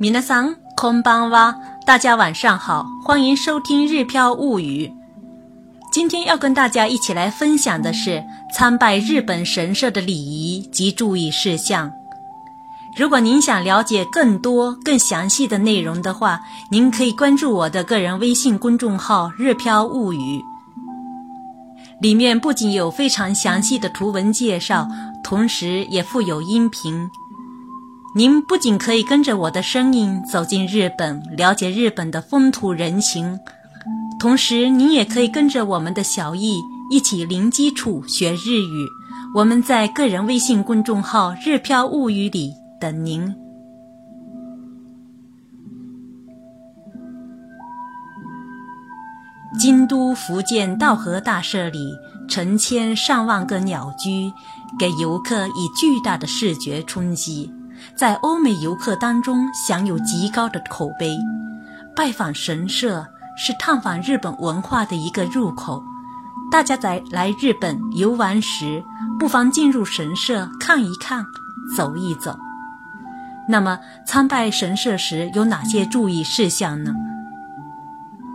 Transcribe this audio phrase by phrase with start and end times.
[0.00, 4.86] 米娜桑空邦哇，大家晚上好，欢迎收听《日飘物语》。
[5.92, 11.92] 今天要跟大家一起来分享的是参拜日本神社的礼仪及注意事项。
[12.96, 16.40] 如果您想了解更多、更详细的内容的话，
[16.70, 20.42] 您可以关注我的个人微信公众号“日飘物语”，
[22.00, 24.88] 里面不仅有非常详细的图文介绍，
[25.22, 27.06] 同时也附有音频。
[28.16, 33.38] 您不仅可以跟着我的声音走进日本，了解日本的风土人情，
[34.18, 36.60] 同时您也可以跟着我们的小易
[36.90, 38.88] 一起零基础学日语。
[39.32, 43.32] 我们在个人微信公众号“日飘物语”里等您。
[49.56, 51.92] 京都福建道和大社里，
[52.28, 54.32] 成千上万个鸟居，
[54.80, 57.52] 给游客以巨大的视觉冲击。
[57.96, 61.16] 在欧美游客当中享有极高的口碑。
[61.96, 63.06] 拜访神社
[63.36, 65.82] 是探访日本文化的一个入口。
[66.50, 68.82] 大家在来日本游玩时，
[69.18, 71.24] 不妨进入神社看一看，
[71.76, 72.36] 走一走。
[73.48, 76.94] 那么，参拜神社时有哪些注意事项呢？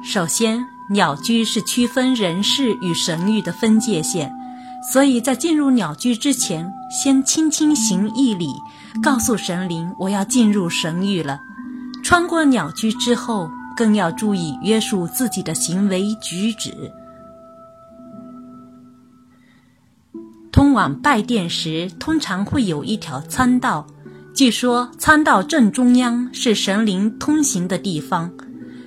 [0.03, 4.31] 首先，鸟居是区分人世与神域的分界线。
[4.94, 8.47] 所以在进入鸟居之前，先轻轻行一礼，
[9.02, 11.39] 告诉神灵我要进入神域了。
[12.03, 16.72] 穿过鸟居之后，更要注意约束自己的行为举止。
[20.52, 23.88] 通往拜殿时，通常会有一条参道，
[24.33, 28.31] 据说参道正中央是神灵通行的地方，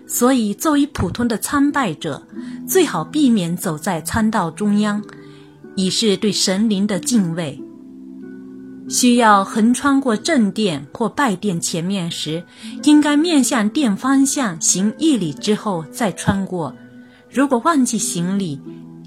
[0.07, 2.23] 所以作为普通的参拜者，
[2.67, 5.03] 最好避免走在参道中央。
[5.79, 7.57] 以示对神灵的敬畏。
[8.89, 12.43] 需要横穿过正殿或拜殿前面时，
[12.83, 16.75] 应该面向殿方向行一礼之后再穿过。
[17.31, 18.61] 如果忘记行礼，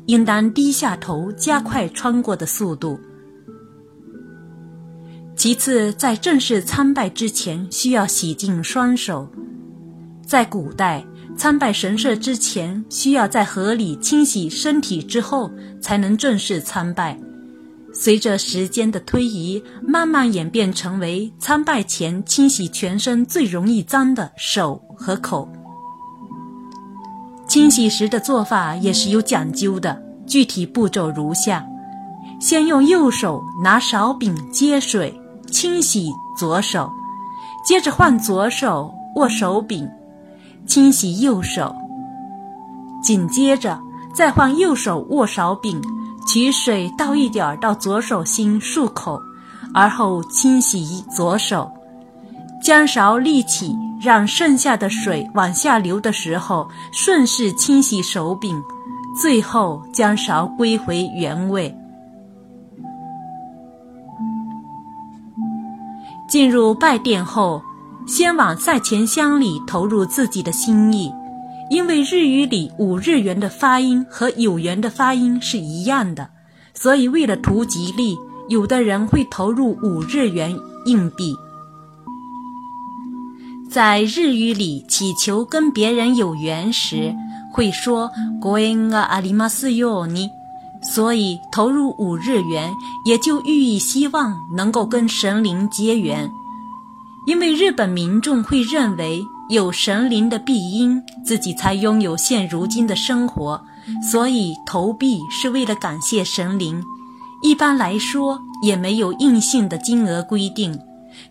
[0.06, 2.98] 应当低下头，加快穿过的速度。
[5.36, 9.30] 其次，在正式参拜之前，需要洗净双手。
[10.26, 11.06] 在古代。
[11.38, 15.50] 参拜神社之前，需要在河里清洗身体，之后
[15.82, 17.18] 才能正式参拜。
[17.94, 25.50] 随着时间的推移，慢慢演变成为参拜前清洗全身最容易脏的手和口。
[27.48, 31.66] 清洗时的做法也是有讲究的，具体步骤如下：
[32.40, 35.14] 先用右手拿勺柄接水
[35.48, 36.90] 清洗左手，
[37.66, 39.90] 接着换左手握手柄。
[40.66, 41.76] 清洗右手，
[43.04, 43.78] 紧接着
[44.14, 45.82] 再换右手握勺柄，
[46.28, 49.22] 取水倒一点儿到左手心漱口，
[49.74, 51.70] 而后清洗左手。
[52.64, 58.62] 将勺立起，让剩下的水往下流的时候，顺势清洗手柄，
[59.20, 61.76] 最后将勺归回原位。
[66.30, 67.62] 进入拜殿后。
[68.07, 71.13] 先往赛前香里投入自己的心意，
[71.71, 76.29] 因为日语里五日元的发音和有元的发音是一样的，
[76.75, 78.17] 所以为了图吉利，
[78.49, 81.35] 有的人会投入五日元硬币。
[83.69, 87.13] 在日语里祈求跟别人有缘时，
[87.53, 90.31] 会说“ご縁がありますように”，
[90.83, 92.73] 所以投入五日元
[93.05, 96.31] 也就寓意希望能够跟神灵结缘。
[97.28, 103.64] 因为日本民众会认为有神灵的庇荫，自己才拥有现如今的生活，
[104.12, 106.84] 所以投币是为了感谢神灵。
[107.44, 110.80] 一般来说，也没有硬性的金额规定，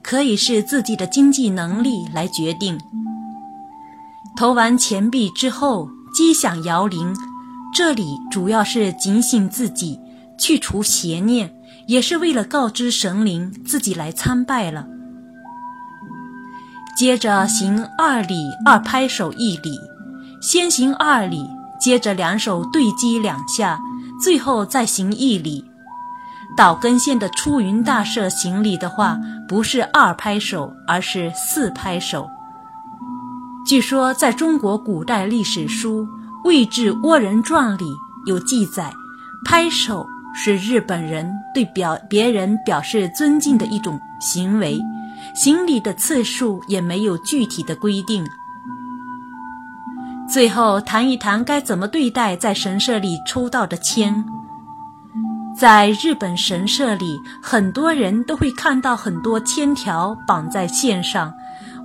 [0.01, 2.79] 可以是自己的经济能力来决定。
[4.37, 7.15] 投完钱币之后，击响摇铃，
[7.75, 9.99] 这里主要是警醒自己，
[10.39, 11.53] 去除邪念，
[11.89, 14.87] 也是为了告知神灵自己来参拜了。
[16.97, 19.79] 接着行二礼，二拍手一礼，
[20.41, 21.49] 先行二礼，
[21.81, 23.81] 接着两手对击两下，
[24.23, 25.65] 最后再行一礼。
[26.57, 32.29] 岛根县的出云大社行礼的话，不是二拍手，而是四拍手。
[33.67, 36.03] 据说在中国古代历史书
[36.45, 37.87] 《魏志倭人传》里
[38.27, 38.93] 有记载，
[39.45, 44.79] 拍手是日本人对表别人表示尊敬的一种行为。
[45.35, 48.27] 行礼的次数也没有具体的规定。
[50.33, 54.25] 最后谈一谈该怎么对待在神社里抽到的签。
[55.59, 61.35] 在日本神社里，很多人都会看到很多签条绑在线上，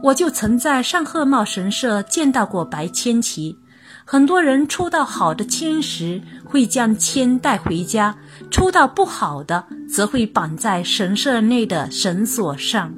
[0.02, 3.58] 我就曾在上鹤茂神社见到过白签旗。
[4.06, 8.14] 很多人抽到好的签时，会将签带回家；
[8.52, 12.94] 抽到不好的，则会绑在神社内的绳索上。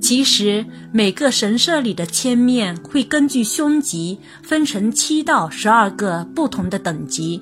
[0.00, 7.40] 其实，每个神社里的签面会根据凶吉分成七到十二个不同的等级，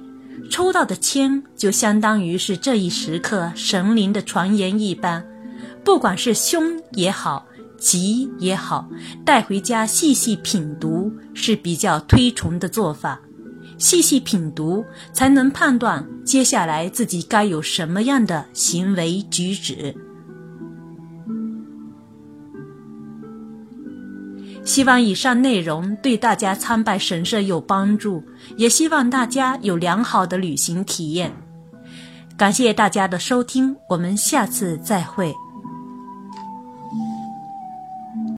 [0.51, 5.25] 抽到的签就相当于是这一时刻神灵的传言一般。
[5.85, 7.47] 不管是凶也好，
[7.79, 8.87] 吉也好，
[9.25, 13.21] 带回家细细品读是比较推崇的做法。
[13.79, 19.95] 细细品读，才能判断接下来自己该有什么样的行为举止。
[24.69, 28.23] 希望以上内容对大家参拜神社有帮助，
[28.59, 31.33] 也希望大家有良好的旅行体验。
[32.37, 35.35] 感谢大家的收听，我们下次再会。